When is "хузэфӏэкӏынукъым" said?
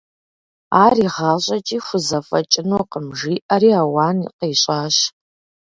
1.85-3.07